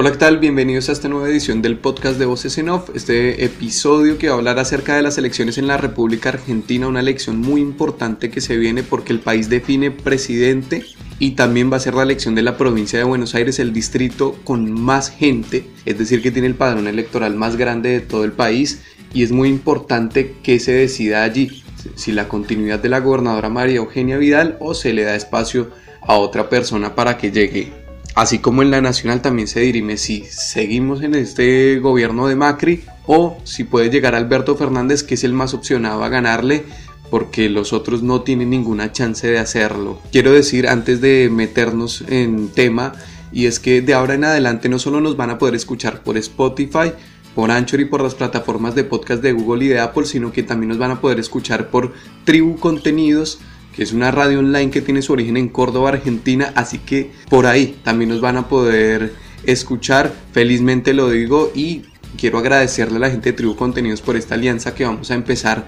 [0.00, 0.38] Hola, ¿qué tal?
[0.38, 4.34] Bienvenidos a esta nueva edición del podcast de Voces en Off, este episodio que va
[4.34, 8.40] a hablar acerca de las elecciones en la República Argentina, una elección muy importante que
[8.40, 10.84] se viene porque el país define presidente
[11.18, 14.36] y también va a ser la elección de la provincia de Buenos Aires, el distrito
[14.44, 18.30] con más gente, es decir, que tiene el padrón electoral más grande de todo el
[18.30, 21.64] país y es muy importante que se decida allí
[21.96, 25.70] si la continuidad de la gobernadora María Eugenia Vidal o se le da espacio
[26.02, 27.77] a otra persona para que llegue
[28.18, 32.82] Así como en la nacional también se dirime si seguimos en este gobierno de Macri
[33.06, 36.64] o si puede llegar Alberto Fernández, que es el más opcionado a ganarle,
[37.12, 40.02] porque los otros no tienen ninguna chance de hacerlo.
[40.10, 42.92] Quiero decir, antes de meternos en tema,
[43.30, 46.16] y es que de ahora en adelante no solo nos van a poder escuchar por
[46.18, 46.90] Spotify,
[47.36, 50.42] por Anchor y por las plataformas de podcast de Google y de Apple, sino que
[50.42, 53.38] también nos van a poder escuchar por Tribu Contenidos,
[53.82, 57.78] es una radio online que tiene su origen en Córdoba, Argentina, así que por ahí
[57.84, 59.14] también nos van a poder
[59.44, 61.82] escuchar, felizmente lo digo y
[62.16, 65.66] quiero agradecerle a la gente de Tribu Contenidos por esta alianza que vamos a empezar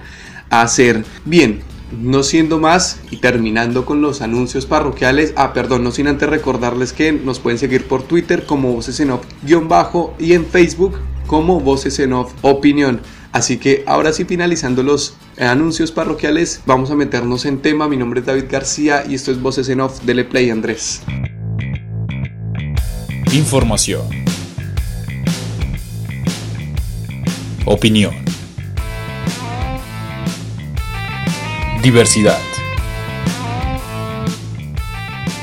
[0.49, 1.03] a hacer.
[1.25, 1.61] Bien,
[1.99, 6.93] no siendo más y terminando con los anuncios parroquiales, ah, perdón, no sin antes recordarles
[6.93, 11.99] que nos pueden seguir por Twitter como Voces en Off-bajo y en Facebook como Voces
[11.99, 13.01] en Off Opinión.
[13.31, 17.87] Así que ahora sí, finalizando los anuncios parroquiales, vamos a meternos en tema.
[17.87, 20.01] Mi nombre es David García y esto es Voces en Off.
[20.01, 21.01] Dele Play, Andrés.
[23.33, 24.01] Información.
[27.65, 28.13] Opinión.
[31.81, 32.39] Diversidad.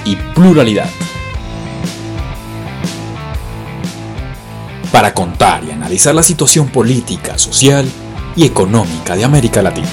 [0.05, 0.91] Y pluralidad.
[4.93, 7.87] Para contar y analizar la situación política, social
[8.37, 9.89] y económica de América Latina.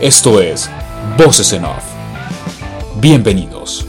[0.00, 0.68] Esto es
[1.16, 1.84] Voces en Off.
[3.00, 3.86] Bienvenidos.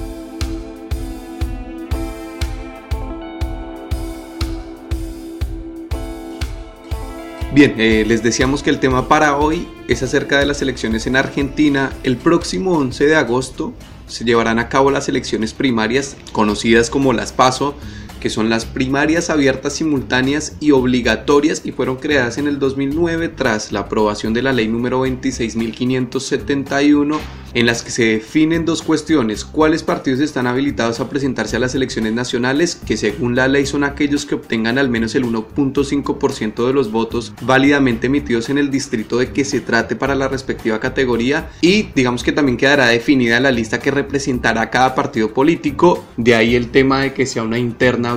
[7.53, 11.15] Bien, eh, les decíamos que el tema para hoy es acerca de las elecciones en
[11.15, 11.93] Argentina.
[12.03, 13.73] El próximo 11 de agosto
[14.07, 17.75] se llevarán a cabo las elecciones primarias, conocidas como las PASO,
[18.25, 23.71] que son las primarias abiertas, simultáneas y obligatorias y fueron creadas en el 2009 tras
[23.71, 27.19] la aprobación de la ley número 26.571
[27.53, 31.73] en las que se definen dos cuestiones, cuáles partidos están habilitados a presentarse a las
[31.73, 36.73] elecciones nacionales, que según la ley son aquellos que obtengan al menos el 1.5% de
[36.73, 41.49] los votos válidamente emitidos en el distrito de que se trate para la respectiva categoría.
[41.61, 46.55] Y digamos que también quedará definida la lista que representará cada partido político, de ahí
[46.55, 48.14] el tema de que sea una interna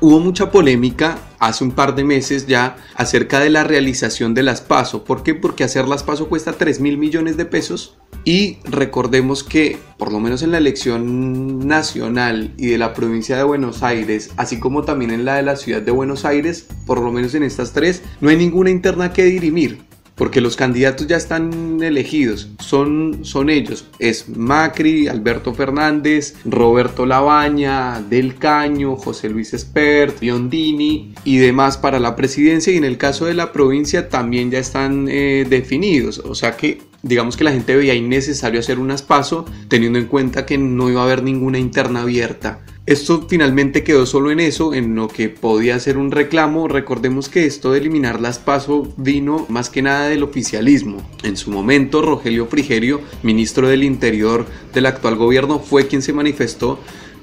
[0.00, 4.60] Hubo mucha polémica hace un par de meses ya acerca de la realización de las
[4.60, 5.02] PASO.
[5.02, 5.34] ¿Por qué?
[5.34, 7.98] Porque hacer las PASO cuesta 3 mil millones de pesos.
[8.24, 13.42] Y recordemos que, por lo menos en la elección nacional y de la provincia de
[13.42, 17.10] Buenos Aires, así como también en la de la ciudad de Buenos Aires, por lo
[17.10, 19.87] menos en estas tres, no hay ninguna interna que dirimir
[20.18, 28.02] porque los candidatos ya están elegidos, son, son ellos, es Macri, Alberto Fernández, Roberto Labaña,
[28.02, 32.72] Del Caño, José Luis Espert, Biondini y demás para la presidencia.
[32.72, 36.82] Y en el caso de la provincia también ya están eh, definidos, o sea que
[37.02, 41.00] digamos que la gente veía innecesario hacer unas paso teniendo en cuenta que no iba
[41.00, 42.60] a haber ninguna interna abierta.
[42.88, 46.68] Esto finalmente quedó solo en eso, en lo que podía ser un reclamo.
[46.68, 51.06] Recordemos que esto de eliminar las PASO vino más que nada del oficialismo.
[51.22, 56.78] En su momento, Rogelio Frigerio, ministro del Interior del actual gobierno, fue quien se manifestó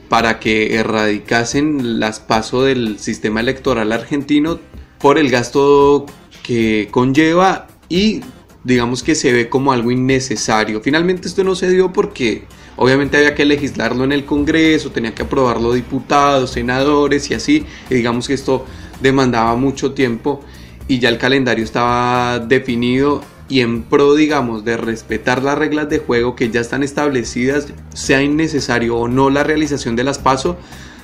[0.07, 4.59] para que erradicasen las PASO del sistema electoral argentino
[4.99, 6.05] por el gasto
[6.43, 8.21] que conlleva y
[8.63, 10.81] digamos que se ve como algo innecesario.
[10.81, 12.43] Finalmente esto no se dio porque
[12.75, 17.95] obviamente había que legislarlo en el Congreso, tenía que aprobarlo diputados, senadores y así, y
[17.95, 18.65] digamos que esto
[19.01, 20.41] demandaba mucho tiempo
[20.87, 25.99] y ya el calendario estaba definido y en pro, digamos, de respetar las reglas de
[25.99, 30.55] juego que ya están establecidas, sea innecesario o no la realización de las pasos,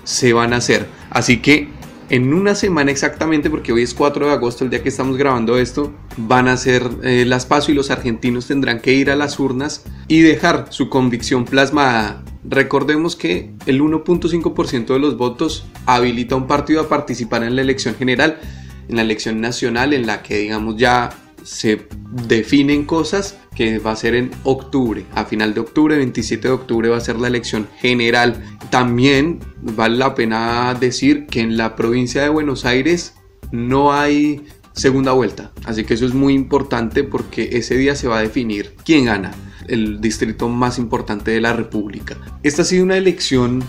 [0.04, 0.88] se van a hacer.
[1.12, 1.70] Así que
[2.12, 5.58] en una semana exactamente, porque hoy es 4 de agosto, el día que estamos grabando
[5.58, 9.40] esto, van a ser eh, las PASO y los argentinos tendrán que ir a las
[9.40, 12.22] urnas y dejar su convicción plasmada.
[12.44, 17.62] Recordemos que el 1.5% de los votos habilita a un partido a participar en la
[17.62, 18.42] elección general,
[18.90, 21.12] en la elección nacional, en la que digamos ya
[21.44, 21.88] se
[22.28, 26.90] definen cosas que va a ser en octubre, a final de octubre, 27 de octubre
[26.90, 28.42] va a ser la elección general.
[28.70, 33.16] También vale la pena decir que en la provincia de Buenos Aires
[33.52, 38.20] no hay segunda vuelta, así que eso es muy importante porque ese día se va
[38.20, 39.32] a definir quién gana.
[39.68, 42.18] el distrito más importante de la República.
[42.44, 43.64] Esta ha sido una elección,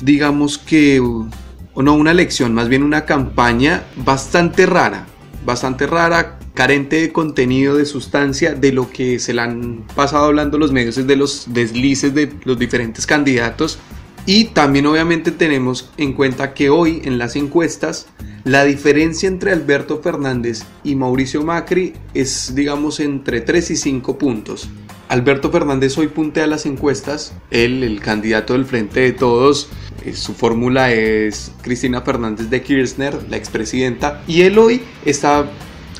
[0.00, 5.06] digamos que, o no una elección, más bien una campaña bastante rara,
[5.44, 10.58] bastante rara, carente de contenido, de sustancia, de lo que se le han pasado hablando
[10.58, 13.78] los medios, es de los deslices de los diferentes candidatos.
[14.26, 18.08] Y también obviamente tenemos en cuenta que hoy en las encuestas
[18.44, 24.68] la diferencia entre Alberto Fernández y Mauricio Macri es digamos entre 3 y 5 puntos.
[25.08, 29.70] Alberto Fernández hoy puntea las encuestas, él, el candidato del Frente de Todos,
[30.14, 35.50] su fórmula es Cristina Fernández de Kirchner, la expresidenta, y él hoy está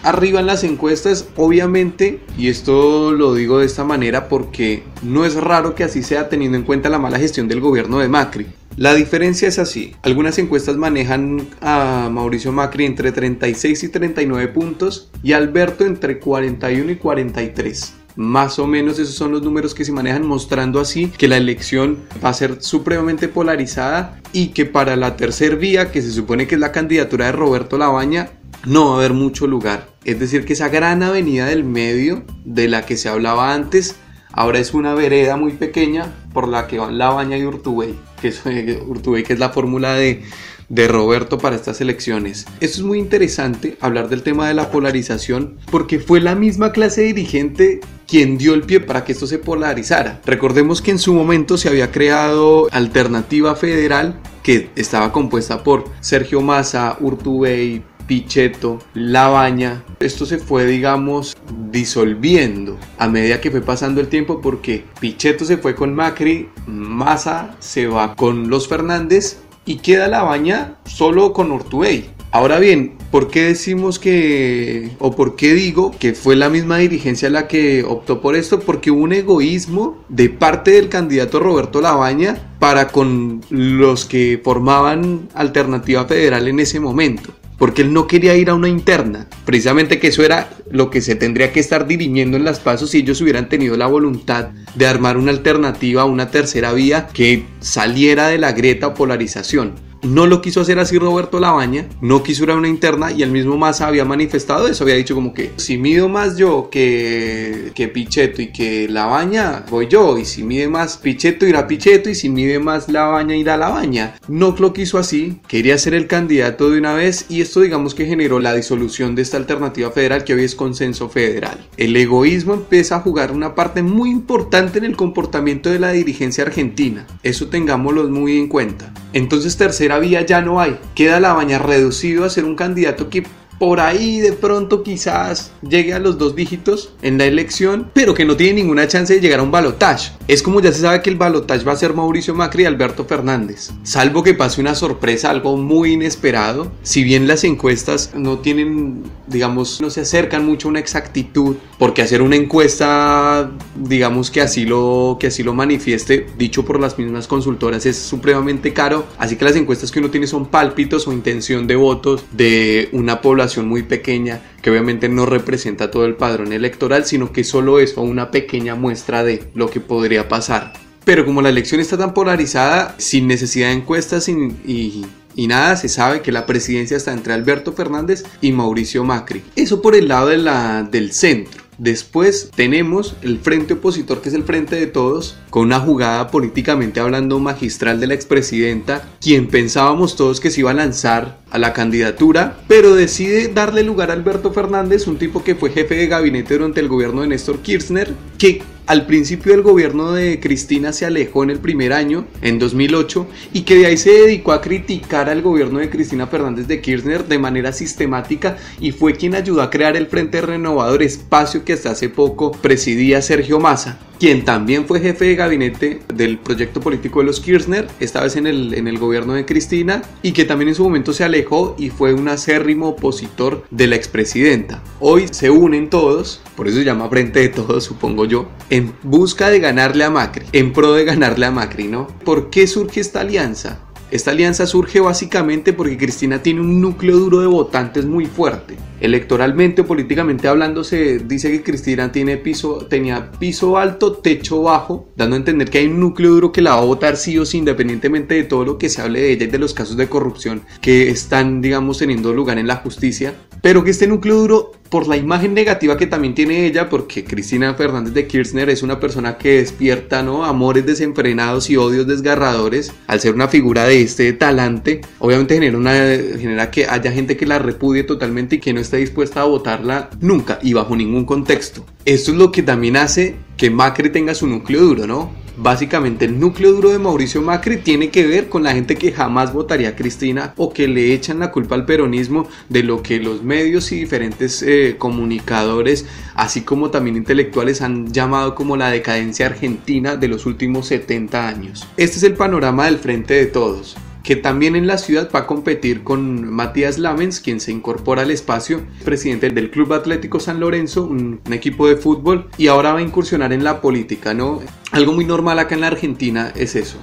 [0.03, 5.35] arriba en las encuestas, obviamente, y esto lo digo de esta manera porque no es
[5.35, 8.47] raro que así sea teniendo en cuenta la mala gestión del gobierno de Macri.
[8.77, 15.11] La diferencia es así, algunas encuestas manejan a Mauricio Macri entre 36 y 39 puntos
[15.23, 17.95] y Alberto entre 41 y 43.
[18.19, 21.99] Más o menos esos son los números que se manejan mostrando así que la elección
[22.23, 26.57] va a ser supremamente polarizada y que para la tercer vía, que se supone que
[26.57, 28.31] es la candidatura de Roberto Labaña,
[28.67, 29.87] no va a haber mucho lugar.
[30.05, 33.95] Es decir, que esa gran avenida del medio de la que se hablaba antes,
[34.33, 38.41] ahora es una vereda muy pequeña por la que van Labaña y Urtubey, que es,
[38.41, 40.25] que es la fórmula de,
[40.69, 42.47] de Roberto para estas elecciones.
[42.59, 47.03] Esto es muy interesante, hablar del tema de la polarización, porque fue la misma clase
[47.03, 47.79] dirigente
[48.09, 50.21] quien dio el pie para que esto se polarizara.
[50.25, 56.41] Recordemos que en su momento se había creado Alternativa Federal, que estaba compuesta por Sergio
[56.41, 59.85] Massa, Urtubey, Pichetto, Labaña.
[60.01, 61.37] Esto se fue, digamos,
[61.71, 67.57] disolviendo a medida que fue pasando el tiempo porque Pichetto se fue con Macri, Massa
[67.59, 72.18] se va con los Fernández y queda Labaña solo con Urtubey.
[72.31, 77.31] Ahora bien, ¿por qué decimos que, o por qué digo que fue la misma dirigencia
[77.31, 78.61] la que optó por esto?
[78.61, 85.29] Porque hubo un egoísmo de parte del candidato Roberto Labaña para con los que formaban
[85.35, 89.27] Alternativa Federal en ese momento porque él no quería ir a una interna.
[89.45, 92.99] Precisamente que eso era lo que se tendría que estar dirimiendo en las pasos si
[92.99, 98.39] ellos hubieran tenido la voluntad de armar una alternativa, una tercera vía que saliera de
[98.39, 99.88] la grieta o polarización.
[100.03, 103.33] No lo quiso hacer así Roberto Labaña, no quiso ir a una interna y el
[103.33, 107.89] mismo Massa había manifestado eso, había dicho como que si mido más yo que, que
[107.89, 112.29] Pichetto y que Labaña, voy yo, y si mide más Pichetto irá Pichetto y si
[112.29, 114.15] mide más Labaña irá Labaña.
[114.29, 118.07] No lo quiso así, quería ser el candidato de una vez y esto digamos que
[118.07, 121.67] generó la disolución de esta alternativa federal que hoy es consenso federal.
[121.77, 126.45] El egoísmo empieza a jugar una parte muy importante en el comportamiento de la dirigencia
[126.45, 128.95] argentina, eso tengámoslo muy en cuenta.
[129.13, 130.79] Entonces tercero vía ya no hay.
[130.95, 133.25] Queda la baña reducido a ser un candidato que
[133.59, 138.25] por ahí de pronto quizás llegue a los dos dígitos en la elección, pero que
[138.25, 140.13] no tiene ninguna chance de llegar a un balotaje.
[140.29, 143.05] Es como ya se sabe que el balotaje va a ser Mauricio Macri y Alberto
[143.05, 143.71] Fernández.
[143.83, 146.71] Salvo que pase una sorpresa, algo muy inesperado.
[146.83, 152.03] Si bien las encuestas no tienen, digamos, no se acercan mucho a una exactitud, porque
[152.03, 157.27] hacer una encuesta, digamos que así lo, que así lo manifieste, dicho por las mismas
[157.27, 159.07] consultoras, es supremamente caro.
[159.19, 163.21] Así que las encuestas que uno tiene son pálpitos o intención de votos de una
[163.21, 167.97] población muy pequeña que obviamente no representa todo el padrón electoral, sino que solo es
[167.97, 170.75] una pequeña muestra de lo que podría pasar.
[171.05, 175.07] Pero como la elección está tan polarizada, sin necesidad de encuestas y,
[175.39, 179.45] y nada, se sabe que la presidencia está entre Alberto Fernández y Mauricio Macri.
[179.55, 181.68] Eso por el lado de la, del centro.
[181.79, 186.99] Después tenemos el frente opositor, que es el frente de todos, con una jugada políticamente
[186.99, 191.73] hablando magistral de la expresidenta, quien pensábamos todos que se iba a lanzar a la
[191.73, 196.55] candidatura, pero decide darle lugar a Alberto Fernández, un tipo que fue jefe de gabinete
[196.55, 201.43] durante el gobierno de Néstor Kirchner, que al principio del gobierno de Cristina se alejó
[201.43, 205.43] en el primer año, en 2008, y que de ahí se dedicó a criticar al
[205.43, 209.95] gobierno de Cristina Fernández de Kirchner de manera sistemática y fue quien ayudó a crear
[209.95, 215.27] el Frente Renovador, espacio que hasta hace poco presidía Sergio Massa quien también fue jefe
[215.27, 219.35] de gabinete del proyecto político de los Kirchner, esta vez en el, en el gobierno
[219.35, 223.65] de Cristina, y que también en su momento se alejó y fue un acérrimo opositor
[223.71, 224.83] de la expresidenta.
[225.01, 229.51] Hoy se unen todos, por eso se llama Frente de Todos, supongo yo, en busca
[229.51, 232.09] de ganarle a Macri, en pro de ganarle a Macri, ¿no?
[232.25, 233.81] ¿Por qué surge esta alianza?
[234.11, 238.75] Esta alianza surge básicamente porque Cristina tiene un núcleo duro de votantes muy fuerte.
[239.01, 245.11] Electoralmente o políticamente hablando se dice que Cristina tiene piso, tenía piso alto, techo bajo,
[245.15, 247.45] dando a entender que hay un núcleo duro que la va a votar sí o
[247.45, 250.09] sí independientemente de todo lo que se hable de ella y de los casos de
[250.09, 253.35] corrupción que están, digamos, teniendo lugar en la justicia.
[253.61, 257.75] Pero que este núcleo duro por la imagen negativa que también tiene ella, porque Cristina
[257.75, 260.45] Fernández de Kirchner es una persona que despierta ¿no?
[260.45, 265.93] amores desenfrenados y odios desgarradores, al ser una figura de este talante, obviamente genera, una,
[265.93, 270.11] genera que haya gente que la repudie totalmente y que no esté dispuesta a votarla
[270.21, 271.85] nunca y bajo ningún contexto.
[272.05, 275.48] Esto es lo que también hace que Macri tenga su núcleo duro, ¿no?
[275.61, 279.53] Básicamente el núcleo duro de Mauricio Macri tiene que ver con la gente que jamás
[279.53, 283.43] votaría a Cristina o que le echan la culpa al peronismo de lo que los
[283.43, 290.15] medios y diferentes eh, comunicadores, así como también intelectuales, han llamado como la decadencia argentina
[290.15, 291.89] de los últimos 70 años.
[291.97, 295.47] Este es el panorama del frente de todos que también en la ciudad va a
[295.47, 301.05] competir con Matías Lamens, quien se incorpora al espacio, presidente del Club Atlético San Lorenzo,
[301.05, 304.61] un, equipo de fútbol, y ahora va a incursionar en la política, ¿no?
[304.93, 306.99] Algo muy normal acá en la Argentina es eso.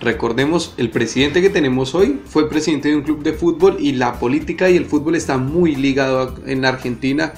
[0.00, 4.18] Recordemos, el presidente que tenemos hoy fue presidente de un club de fútbol y la
[4.20, 7.32] política y el fútbol están muy ligados en la Argentina,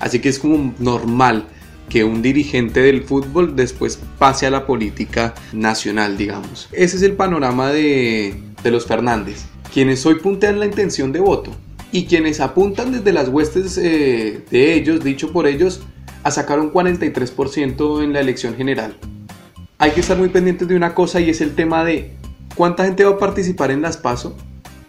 [0.00, 1.46] así que es como normal
[1.90, 6.68] que un dirigente del fútbol después pase a la política nacional, digamos.
[6.72, 9.44] Ese es el panorama de, los Fernández,
[9.74, 11.50] quienes hoy puntean la intención de voto
[11.92, 15.82] y quienes apuntan desde las huestes eh, de ellos, dicho por ellos,
[16.22, 18.96] a sacar un 43% en la elección general.
[19.78, 22.12] Hay que estar muy pendientes de una cosa y es el tema de
[22.54, 24.36] cuánta gente va a participar en las PASO,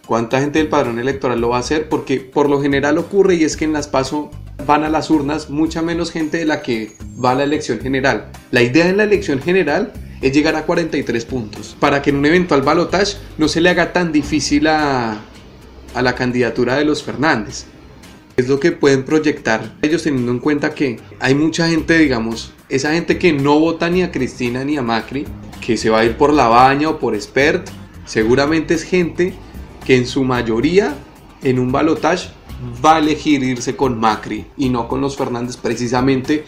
[0.06, 3.44] cuánta gente del padrón electoral lo va a hacer, porque por lo general ocurre y
[3.44, 4.30] es que en las PASO
[4.66, 8.30] van a las urnas mucha menos gente de la que va a la elección general.
[8.50, 12.26] La idea en la elección general es llegar a 43 puntos para que en un
[12.26, 15.20] eventual balotage no se le haga tan difícil a,
[15.94, 17.66] a la candidatura de los Fernández.
[18.36, 22.94] Es lo que pueden proyectar ellos teniendo en cuenta que hay mucha gente, digamos, esa
[22.94, 25.26] gente que no vota ni a Cristina ni a Macri,
[25.60, 27.68] que se va a ir por la baña o por expert,
[28.06, 29.34] seguramente es gente
[29.84, 30.94] que en su mayoría
[31.42, 32.30] en un balotage
[32.84, 36.44] va a elegir irse con Macri y no con los Fernández precisamente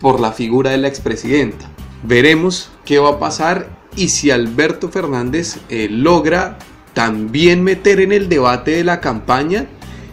[0.00, 1.70] por la figura de la expresidenta.
[2.02, 6.58] Veremos qué va a pasar y si Alberto Fernández eh, logra
[6.94, 9.66] también meter en el debate de la campaña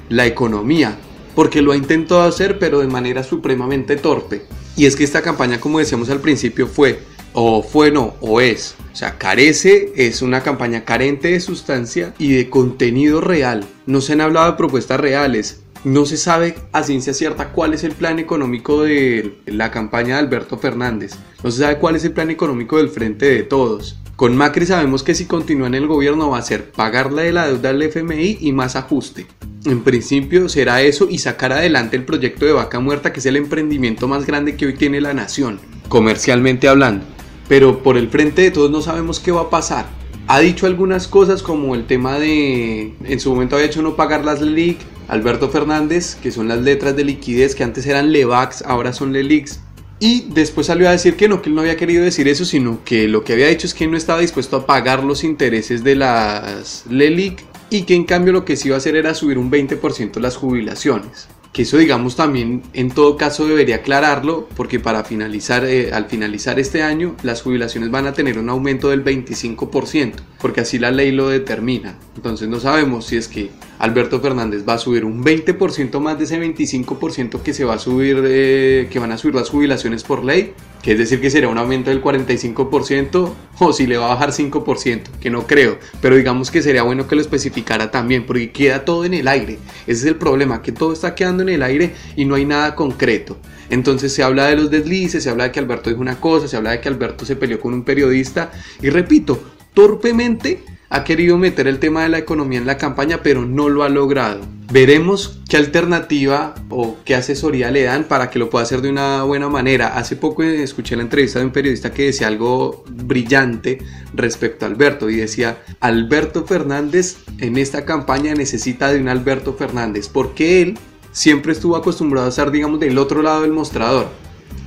[0.09, 0.97] la economía,
[1.35, 4.43] porque lo ha intentado hacer pero de manera supremamente torpe.
[4.75, 6.99] Y es que esta campaña, como decíamos al principio, fue
[7.35, 8.75] o fue no, o es.
[8.93, 13.65] O sea, carece, es una campaña carente de sustancia y de contenido real.
[13.85, 15.61] No se han hablado de propuestas reales.
[15.83, 20.21] No se sabe a ciencia cierta cuál es el plan económico de la campaña de
[20.21, 21.11] Alberto Fernández.
[21.43, 23.99] No se sabe cuál es el plan económico del frente de todos.
[24.15, 27.47] Con Macri sabemos que si continúa en el gobierno va a ser pagarle de la
[27.47, 29.27] deuda al FMI y más ajuste.
[29.65, 33.35] En principio será eso y sacar adelante el proyecto de Vaca Muerta que es el
[33.35, 37.14] emprendimiento más grande que hoy tiene la nación, comercialmente hablando
[37.47, 39.85] pero por el frente de todos no sabemos qué va a pasar.
[40.27, 44.25] Ha dicho algunas cosas como el tema de, en su momento había hecho no pagar
[44.25, 48.91] las LELIC, Alberto Fernández, que son las letras de liquidez que antes eran LEVAX, ahora
[48.91, 49.59] son LELICs.
[49.99, 52.83] Y después salió a decir que no, que él no había querido decir eso, sino
[52.83, 55.95] que lo que había dicho es que no estaba dispuesto a pagar los intereses de
[55.95, 59.51] las LELIC y que en cambio lo que sí iba a hacer era subir un
[59.51, 65.63] 20% las jubilaciones que eso digamos también en todo caso debería aclararlo porque para finalizar
[65.63, 70.59] eh, al finalizar este año las jubilaciones van a tener un aumento del 25% porque
[70.59, 71.97] así la ley lo determina.
[72.17, 73.51] Entonces no sabemos si es que
[73.85, 77.79] Alberto Fernández va a subir un 20% más de ese 25% que se va a
[77.79, 80.53] subir eh, que van a subir las jubilaciones por ley
[80.85, 84.31] que es decir que será un aumento del 45% o si le va a bajar
[84.31, 88.85] 5%, que no creo, pero digamos que sería bueno que lo especificara también, porque queda
[88.85, 91.95] todo en el aire, ese es el problema, que todo está quedando en el aire
[92.15, 93.39] y no hay nada concreto.
[93.71, 96.55] Entonces se habla de los deslices, se habla de que Alberto dijo una cosa, se
[96.55, 99.41] habla de que Alberto se peleó con un periodista y repito,
[99.73, 100.61] torpemente
[100.95, 103.89] ha querido meter el tema de la economía en la campaña, pero no lo ha
[103.89, 104.39] logrado.
[104.71, 109.23] Veremos qué alternativa o qué asesoría le dan para que lo pueda hacer de una
[109.23, 109.97] buena manera.
[109.97, 113.79] Hace poco escuché la entrevista de un periodista que decía algo brillante
[114.13, 120.07] respecto a Alberto y decía, Alberto Fernández en esta campaña necesita de un Alberto Fernández
[120.07, 120.79] porque él
[121.11, 124.07] siempre estuvo acostumbrado a estar, digamos, del otro lado del mostrador,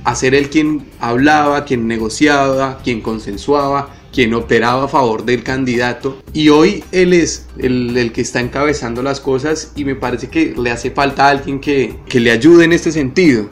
[0.03, 6.21] a ser él quien hablaba, quien negociaba, quien consensuaba, quien operaba a favor del candidato
[6.33, 10.71] y hoy él es el, que está encabezando las cosas y me parece que le
[10.71, 13.49] hace falta alguien que, que le ayude en este sentido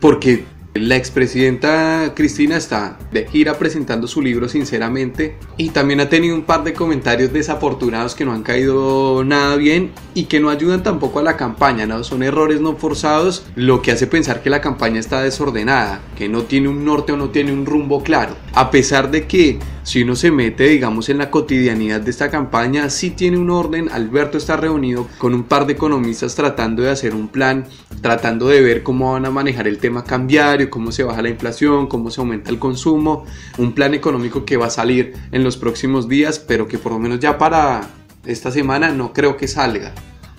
[0.00, 6.36] porque la expresidenta Cristina está de gira presentando su libro sinceramente y también ha tenido
[6.36, 10.84] un par de comentarios desafortunados que no han caído nada bien y que no ayudan
[10.84, 12.04] tampoco a la campaña, ¿no?
[12.04, 16.42] son errores no forzados, lo que hace pensar que la campaña está desordenada, que no
[16.42, 18.36] tiene un norte o no tiene un rumbo claro.
[18.54, 22.90] A pesar de que si uno se mete, digamos, en la cotidianidad de esta campaña,
[22.90, 23.88] sí tiene un orden.
[23.90, 27.66] Alberto está reunido con un par de economistas tratando de hacer un plan,
[28.00, 31.86] tratando de ver cómo van a manejar el tema cambiario, cómo se baja la inflación,
[31.86, 33.24] cómo se aumenta el consumo.
[33.56, 36.98] Un plan económico que va a salir en los próximos días, pero que por lo
[36.98, 37.88] menos ya para
[38.26, 39.94] esta semana no creo que salga.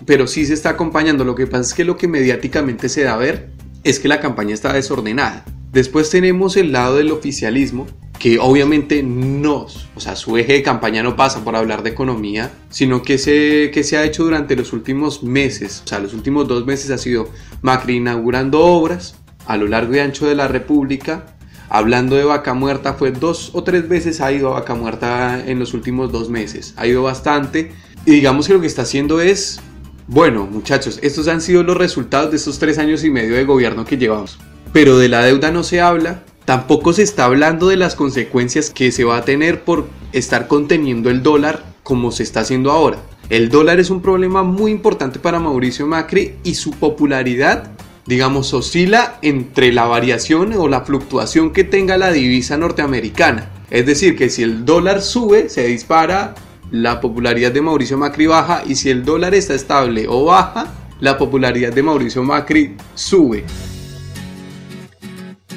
[0.06, 1.24] Pero sí se está acompañando.
[1.24, 3.52] Lo que pasa es que lo que mediáticamente se da a ver
[3.84, 5.46] es que la campaña está desordenada.
[5.72, 7.88] Después tenemos el lado del oficialismo,
[8.20, 12.52] que obviamente no, o sea, su eje de campaña no pasa por hablar de economía,
[12.70, 16.48] sino que se, que se ha hecho durante los últimos meses, o sea, los últimos
[16.50, 17.30] dos meses ha sido
[17.62, 19.16] Macri inaugurando obras
[19.48, 21.38] a lo largo y ancho de la República,
[21.70, 25.58] hablando de vaca muerta, fue dos o tres veces ha ido a vaca muerta en
[25.58, 27.72] los últimos dos meses, ha ido bastante,
[28.06, 29.62] y digamos que lo que está haciendo es,
[30.08, 33.86] bueno, muchachos, estos han sido los resultados de estos tres años y medio de gobierno
[33.86, 34.38] que llevamos,
[34.74, 38.92] pero de la deuda no se habla, Tampoco se está hablando de las consecuencias que
[38.92, 42.98] se va a tener por estar conteniendo el dólar como se está haciendo ahora.
[43.30, 47.72] El dólar es un problema muy importante para Mauricio Macri y su popularidad,
[48.06, 53.50] digamos, oscila entre la variación o la fluctuación que tenga la divisa norteamericana.
[53.70, 56.36] Es decir, que si el dólar sube, se dispara,
[56.72, 61.18] la popularidad de Mauricio Macri baja y si el dólar está estable o baja, la
[61.18, 63.46] popularidad de Mauricio Macri sube.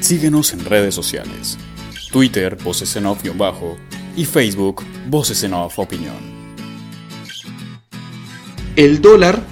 [0.05, 1.57] Síguenos en redes sociales.
[2.13, 3.79] Twitter, Voces en Off-Bajo
[4.15, 6.19] y Facebook, Voces en Off Opinión.
[8.77, 9.43] El dólar,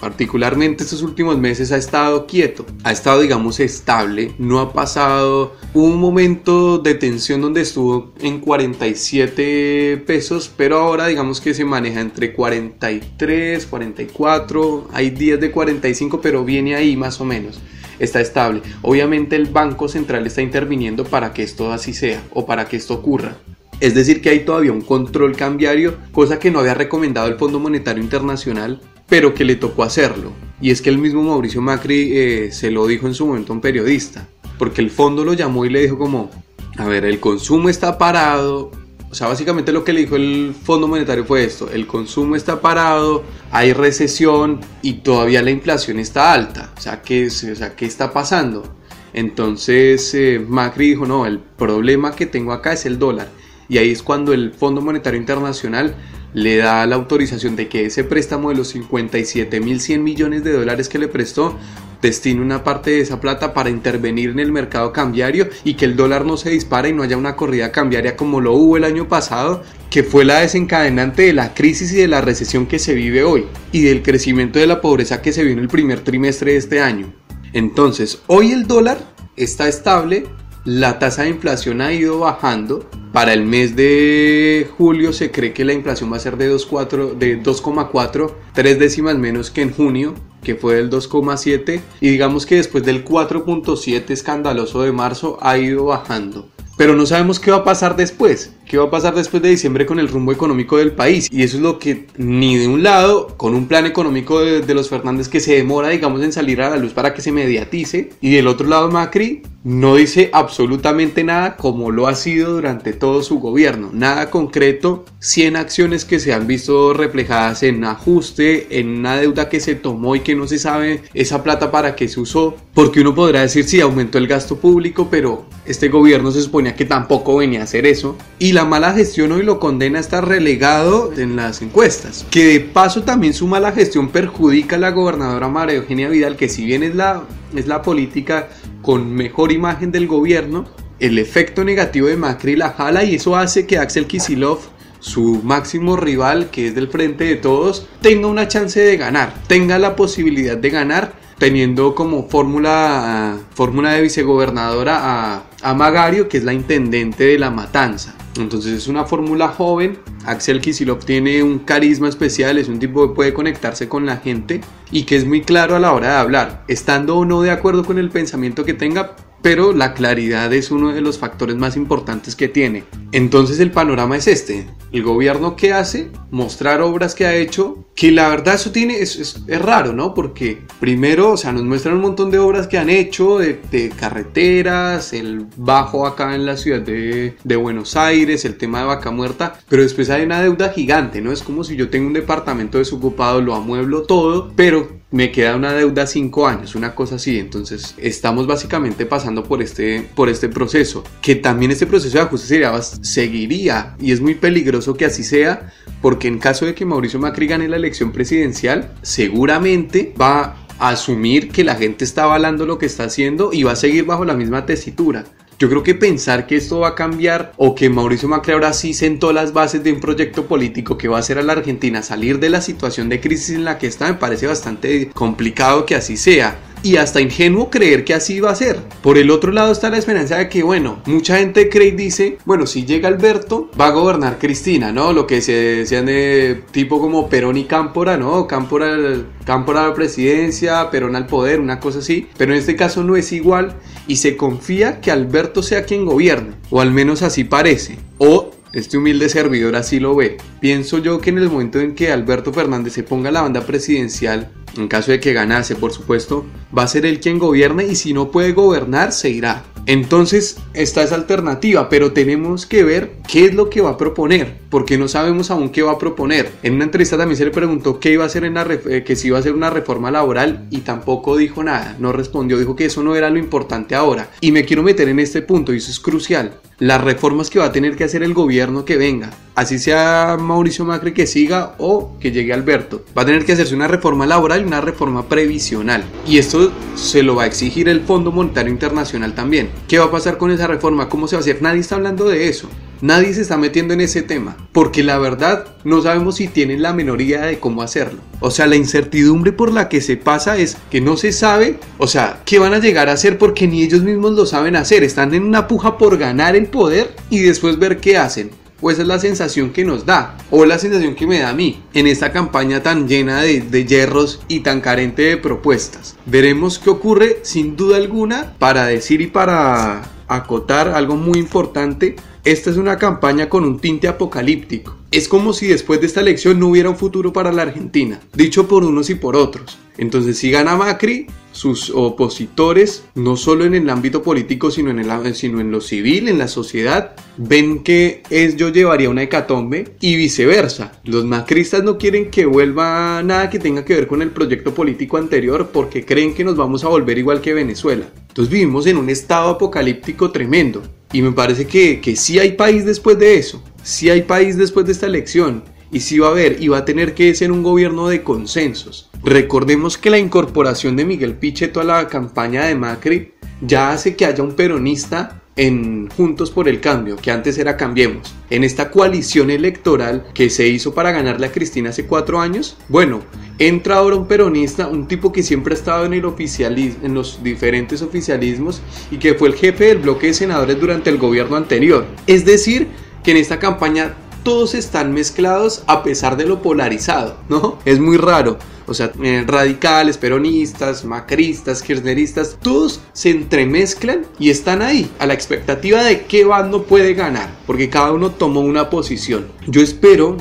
[0.00, 6.00] particularmente estos últimos meses, ha estado quieto, ha estado, digamos, estable, no ha pasado un
[6.00, 12.32] momento de tensión donde estuvo en 47 pesos, pero ahora digamos que se maneja entre
[12.32, 17.60] 43, 44, hay días de 45, pero viene ahí más o menos
[18.04, 18.62] está estable.
[18.82, 22.94] Obviamente el Banco Central está interviniendo para que esto así sea o para que esto
[22.94, 23.36] ocurra.
[23.80, 27.58] Es decir, que hay todavía un control cambiario, cosa que no había recomendado el Fondo
[27.58, 30.32] Monetario Internacional, pero que le tocó hacerlo.
[30.60, 33.56] Y es que el mismo Mauricio Macri eh, se lo dijo en su momento a
[33.56, 34.28] un periodista,
[34.58, 36.30] porque el fondo lo llamó y le dijo como,
[36.76, 38.70] a ver, el consumo está parado,
[39.12, 42.62] o sea, básicamente lo que le dijo el Fondo Monetario fue esto, el consumo está
[42.62, 46.72] parado, hay recesión y todavía la inflación está alta.
[46.78, 48.74] O sea, ¿qué, o sea, ¿qué está pasando?
[49.12, 53.28] Entonces eh, Macri dijo, no, el problema que tengo acá es el dólar.
[53.68, 55.94] Y ahí es cuando el Fondo Monetario Internacional
[56.34, 60.98] le da la autorización de que ese préstamo de los 57.100 millones de dólares que
[60.98, 61.58] le prestó
[62.02, 65.96] destine una parte de esa plata para intervenir en el mercado cambiario y que el
[65.96, 69.08] dólar no se dispare y no haya una corrida cambiaria como lo hubo el año
[69.08, 73.22] pasado, que fue la desencadenante de la crisis y de la recesión que se vive
[73.22, 76.58] hoy y del crecimiento de la pobreza que se vio en el primer trimestre de
[76.58, 77.12] este año.
[77.52, 78.98] Entonces, hoy el dólar
[79.36, 80.24] está estable,
[80.64, 82.88] la tasa de inflación ha ido bajando.
[83.12, 88.32] Para el mes de julio se cree que la inflación va a ser de 2,4,
[88.54, 93.04] tres décimas menos que en junio que fue del 2,7 y digamos que después del
[93.04, 96.48] 4,7 escandaloso de marzo ha ido bajando.
[96.76, 98.54] Pero no sabemos qué va a pasar después.
[98.66, 101.28] ¿Qué va a pasar después de diciembre con el rumbo económico del país?
[101.30, 104.88] Y eso es lo que ni de un lado, con un plan económico de, los
[104.88, 108.32] Fernández que se demora, digamos, en salir a la luz para que se mediatice, y
[108.32, 113.38] del otro lado Macri no dice absolutamente nada como lo ha sido durante todo su
[113.38, 113.90] gobierno.
[113.92, 119.60] Nada concreto, 100 acciones que se han visto reflejadas en ajuste, en una deuda que
[119.60, 122.56] se tomó y que no se sabe esa plata para qué se usó.
[122.74, 126.84] Porque uno podrá decir, sí, aumentó el gasto público, pero este gobierno se suponía que
[126.84, 128.16] tampoco venía a hacer eso.
[128.38, 132.26] Y la mala gestión hoy lo condena a estar relegado en las encuestas.
[132.30, 136.48] Que de paso también su mala gestión perjudica a la gobernadora María Eugenia Vidal, que
[136.48, 137.22] si bien es la,
[137.56, 138.48] es la política
[138.80, 140.66] con mejor imagen del gobierno,
[140.98, 144.60] el efecto negativo de Macri la jala y eso hace que Axel Kisilov
[145.02, 149.78] su máximo rival, que es del frente de todos, tenga una chance de ganar, tenga
[149.78, 156.44] la posibilidad de ganar, teniendo como fórmula, fórmula de vicegobernadora a, a Magario, que es
[156.44, 158.14] la intendente de la matanza.
[158.36, 159.98] Entonces es una fórmula joven.
[160.24, 164.60] Axel Kisilov tiene un carisma especial, es un tipo que puede conectarse con la gente
[164.90, 167.84] y que es muy claro a la hora de hablar, estando o no de acuerdo
[167.84, 172.36] con el pensamiento que tenga, pero la claridad es uno de los factores más importantes
[172.36, 172.84] que tiene.
[173.10, 174.66] Entonces el panorama es este.
[174.92, 179.42] El gobierno que hace, mostrar obras que ha hecho, que la verdad eso tiene, es,
[179.46, 180.14] es, raro, ¿no?
[180.14, 185.12] Porque primero, o sea, nos muestran un montón de obras que han hecho, de, carreteras,
[185.12, 189.58] el bajo acá en la ciudad de, de, Buenos Aires, el tema de vaca muerta,
[189.68, 191.32] pero después hay una deuda gigante, ¿no?
[191.32, 195.72] Es como si yo tengo un departamento desocupado, lo amueblo todo, pero me queda una
[195.72, 197.38] deuda cinco años, una cosa así.
[197.38, 202.72] Entonces estamos básicamente pasando por este, por este proceso, que también este proceso de ajuste
[203.02, 207.46] seguiría y es muy peligroso que así sea, porque en caso de que Mauricio Macri
[207.46, 212.86] gane la elección presidencial, seguramente va a asumir que la gente está avalando lo que
[212.86, 215.24] está haciendo y va a seguir bajo la misma tesitura.
[215.62, 218.94] Yo creo que pensar que esto va a cambiar o que Mauricio Macri ahora sí
[218.94, 222.40] sentó las bases de un proyecto político que va a hacer a la Argentina salir
[222.40, 226.16] de la situación de crisis en la que está me parece bastante complicado que así
[226.16, 228.78] sea y hasta ingenuo creer que así va a ser.
[229.02, 232.38] Por el otro lado está la esperanza de que, bueno, mucha gente cree y dice,
[232.44, 235.12] bueno, si llega Alberto, va a gobernar Cristina, ¿no?
[235.12, 238.46] Lo que se decían de tipo como Perón y Cámpora, ¿no?
[238.46, 238.96] Cámpora,
[239.44, 242.28] Cámpora a la presidencia, Perón al poder, una cosa así.
[242.36, 246.54] Pero en este caso no es igual y se confía que Alberto sea quien gobierne,
[246.70, 247.98] o al menos así parece.
[248.18, 250.38] O este humilde servidor así lo ve.
[250.60, 254.50] Pienso yo que en el momento en que Alberto Fernández se ponga la banda presidencial,
[254.76, 258.12] en caso de que ganase, por supuesto, va a ser él quien gobierne y si
[258.12, 259.64] no puede gobernar, se irá.
[259.86, 264.60] Entonces está esa alternativa, pero tenemos que ver qué es lo que va a proponer,
[264.70, 266.52] porque no sabemos aún qué va a proponer.
[266.62, 269.28] En una entrevista también se le preguntó qué iba a hacer en eh, que si
[269.28, 273.02] iba a hacer una reforma laboral y tampoco dijo nada, no respondió, dijo que eso
[273.02, 274.30] no era lo importante ahora.
[274.40, 276.60] Y me quiero meter en este punto y eso es crucial.
[276.78, 280.84] Las reformas que va a tener que hacer el gobierno que venga, así sea Mauricio
[280.84, 284.62] Macri que siga o que llegue Alberto, va a tener que hacerse una reforma laboral
[284.62, 286.04] y una reforma previsional.
[286.26, 289.70] Y esto se lo va a exigir el Fondo Monetario Internacional también.
[289.88, 291.08] ¿Qué va a pasar con esa reforma?
[291.08, 291.62] ¿Cómo se va a hacer?
[291.62, 292.68] Nadie está hablando de eso.
[293.02, 296.92] Nadie se está metiendo en ese tema, porque la verdad no sabemos si tienen la
[296.92, 298.20] menor idea de cómo hacerlo.
[298.38, 302.06] O sea, la incertidumbre por la que se pasa es que no se sabe, o
[302.06, 305.02] sea, qué van a llegar a hacer porque ni ellos mismos lo saben hacer.
[305.02, 308.52] Están en una puja por ganar el poder y después ver qué hacen.
[308.82, 311.54] Pues esa es la sensación que nos da, o la sensación que me da a
[311.54, 316.16] mí, en esta campaña tan llena de, de hierros y tan carente de propuestas.
[316.26, 322.70] Veremos qué ocurre, sin duda alguna, para decir y para acotar algo muy importante esta
[322.70, 324.96] es una campaña con un tinte apocalíptico.
[325.12, 328.66] Es como si después de esta elección no hubiera un futuro para la Argentina, dicho
[328.66, 329.78] por unos y por otros.
[329.96, 335.34] Entonces si gana Macri, sus opositores, no solo en el ámbito político, sino en, el,
[335.34, 338.22] sino en lo civil, en la sociedad, ven que
[338.56, 340.92] yo llevaría una hecatombe y viceversa.
[341.04, 345.16] Los macristas no quieren que vuelva nada que tenga que ver con el proyecto político
[345.16, 348.06] anterior porque creen que nos vamos a volver igual que Venezuela.
[348.28, 350.82] Entonces vivimos en un estado apocalíptico tremendo.
[351.12, 354.86] Y me parece que, que sí hay país después de eso, sí hay país después
[354.86, 355.62] de esta elección,
[355.92, 359.10] y sí va a haber, y va a tener que ser un gobierno de consensos.
[359.24, 364.26] Recordemos que la incorporación de Miguel Pichetto a la campaña de Macri ya hace que
[364.26, 369.50] haya un peronista en Juntos por el Cambio, que antes era Cambiemos, en esta coalición
[369.50, 373.20] electoral que se hizo para ganarle a Cristina hace cuatro años, bueno,
[373.58, 377.42] entra ahora un peronista, un tipo que siempre ha estado en el oficialismo, en los
[377.44, 378.80] diferentes oficialismos
[379.10, 382.06] y que fue el jefe del bloque de senadores durante el gobierno anterior.
[382.26, 382.88] Es decir,
[383.22, 387.78] que en esta campaña todos están mezclados a pesar de lo polarizado, ¿no?
[387.84, 388.58] Es muy raro.
[388.86, 395.34] O sea, eh, radicales, peronistas, macristas, kirchneristas, todos se entremezclan y están ahí, a la
[395.34, 399.46] expectativa de qué bando puede ganar, porque cada uno tomó una posición.
[399.66, 400.36] Yo espero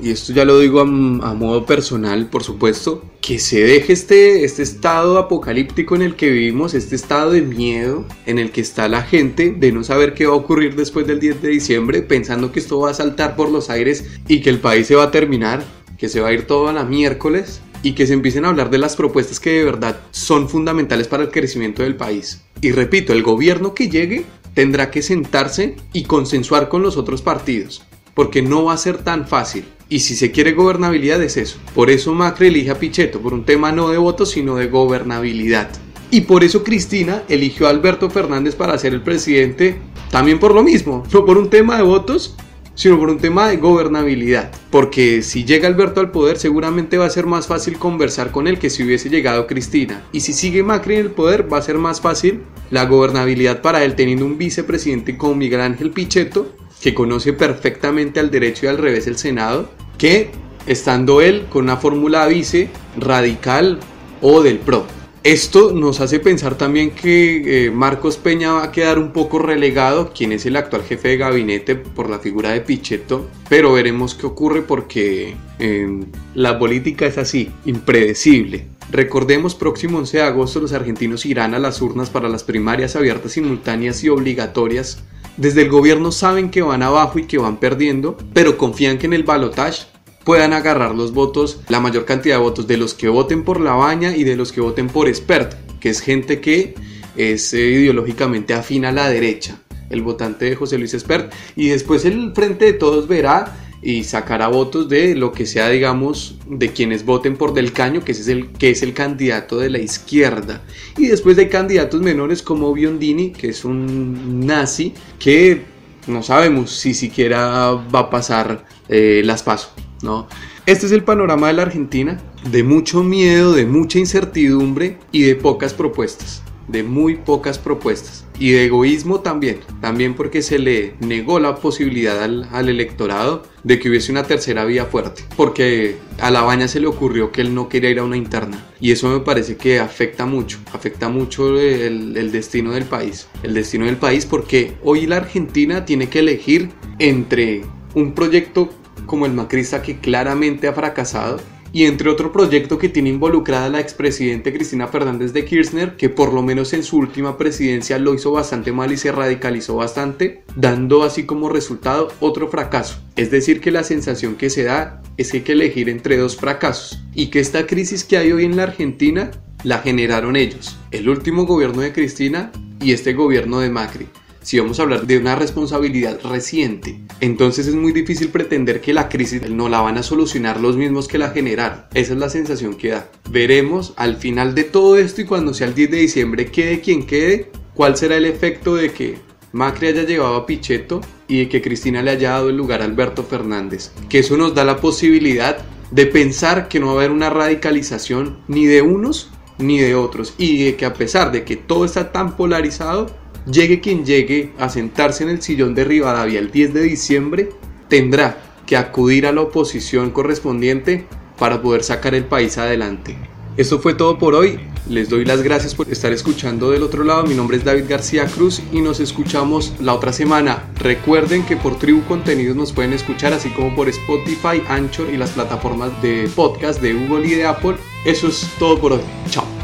[0.00, 4.62] y esto ya lo digo a, modo personal, por supuesto, que se deje este, este
[4.62, 9.02] estado apocalíptico en el que vivimos, este estado de miedo en el que está la
[9.02, 12.60] gente de no saber qué va a ocurrir después del 10 de diciembre, pensando que
[12.60, 15.64] esto va a saltar por los aires y que el país se va a terminar,
[15.96, 18.70] que se va a ir todo a la miércoles y que se empiecen a hablar
[18.70, 22.42] de las propuestas que de verdad son fundamentales para el crecimiento del país.
[22.60, 27.82] Y repito, el gobierno que llegue tendrá que sentarse y consensuar con los otros partidos,
[28.14, 29.64] porque no va a ser tan fácil.
[29.88, 31.58] Y si se quiere gobernabilidad es eso.
[31.74, 35.70] Por eso Macri elige a Pichetto, por un tema no de votos, sino de gobernabilidad.
[36.10, 39.78] Y por eso Cristina eligió a Alberto Fernández para ser el presidente,
[40.10, 42.36] también por lo mismo, no por un tema de votos,
[42.76, 44.52] sino por un tema de gobernabilidad.
[44.70, 48.60] Porque si llega Alberto al poder, seguramente va a ser más fácil conversar con él
[48.60, 50.04] que si hubiese llegado Cristina.
[50.12, 53.82] Y si sigue Macri en el poder, va a ser más fácil la gobernabilidad para
[53.82, 58.78] él teniendo un vicepresidente como Miguel Ángel Pichetto, que conoce perfectamente al derecho y al
[58.78, 60.30] revés el Senado, que
[60.66, 63.80] estando él con una fórmula vice radical
[64.20, 64.95] o del PRO.
[65.26, 70.12] Esto nos hace pensar también que eh, Marcos Peña va a quedar un poco relegado,
[70.12, 74.24] quien es el actual jefe de gabinete por la figura de Pichetto, pero veremos qué
[74.24, 78.68] ocurre porque em, la política es así, impredecible.
[78.92, 83.32] Recordemos, próximo 11 de agosto los argentinos irán a las urnas para las primarias abiertas,
[83.32, 85.02] simultáneas y obligatorias.
[85.36, 89.12] Desde el gobierno saben que van abajo y que van perdiendo, pero confían que en
[89.12, 89.86] el balotaje
[90.26, 93.74] puedan agarrar los votos, la mayor cantidad de votos de los que voten por la
[93.74, 96.74] baña y de los que voten por expert, que es gente que
[97.16, 102.04] es eh, ideológicamente afín a la derecha, el votante de José Luis Espert, y después
[102.04, 107.04] el Frente de Todos verá y sacará votos de lo que sea, digamos, de quienes
[107.04, 110.60] voten por Del Caño, que es el, que es el candidato de la izquierda.
[110.98, 115.62] Y después de candidatos menores como Biondini, que es un nazi, que
[116.08, 119.70] no sabemos si siquiera va a pasar eh, las pasos,
[120.02, 120.26] ¿no?
[120.66, 125.36] Este es el panorama de la Argentina, de mucho miedo, de mucha incertidumbre y de
[125.36, 131.38] pocas propuestas de muy pocas propuestas y de egoísmo también, también porque se le negó
[131.38, 136.68] la posibilidad al, electorado de que hubiese una tercera vía fuerte, porque a la baña
[136.68, 139.56] se le ocurrió que él no quería ir a una interna y eso me parece
[139.56, 144.76] que afecta mucho, afecta mucho el, el destino del país, el destino del país porque
[144.82, 147.62] hoy la Argentina tiene que elegir entre
[147.94, 148.70] un proyecto
[149.06, 151.38] como el macrista que claramente ha fracasado
[151.72, 156.32] y entre otro proyecto que tiene involucrada la expresidente Cristina Fernández de Kirchner, que por
[156.32, 161.02] lo menos en su última presidencia lo hizo bastante mal y se radicalizó bastante, dando
[161.02, 162.98] así como resultado otro fracaso.
[163.16, 166.36] Es decir, que la sensación que se da es que hay que elegir entre dos
[166.36, 169.30] fracasos y que esta crisis que hay hoy en la Argentina
[169.62, 174.08] la generaron ellos, el último gobierno de Cristina y este gobierno de Macri
[174.46, 179.08] si vamos a hablar de una responsabilidad reciente, entonces es muy difícil pretender que la
[179.08, 181.80] crisis no la van a solucionar los mismos que la generaron.
[181.94, 183.10] Esa es la sensación que da.
[183.28, 187.06] Veremos al final de todo esto y cuando sea el 10 de diciembre, quede quien
[187.06, 189.18] quede, cuál será el efecto de que
[189.50, 192.84] Macri haya llevado a Pichetto y de que Cristina le haya dado el lugar a
[192.84, 193.90] Alberto Fernández.
[194.08, 195.58] Que eso nos da la posibilidad
[195.90, 199.28] de pensar que no va a haber una radicalización ni de unos
[199.58, 203.06] ni de otros y de que a pesar de que todo está tan polarizado,
[203.50, 207.50] Llegue quien llegue a sentarse en el sillón de Rivadavia el 10 de diciembre,
[207.88, 211.06] tendrá que acudir a la oposición correspondiente
[211.38, 213.16] para poder sacar el país adelante.
[213.56, 214.58] Esto fue todo por hoy.
[214.88, 217.24] Les doy las gracias por estar escuchando del otro lado.
[217.24, 220.64] Mi nombre es David García Cruz y nos escuchamos la otra semana.
[220.78, 225.30] Recuerden que por Tribu Contenidos nos pueden escuchar así como por Spotify, Anchor y las
[225.30, 227.76] plataformas de podcast de Google y de Apple.
[228.04, 229.00] Eso es todo por hoy.
[229.30, 229.55] Chao.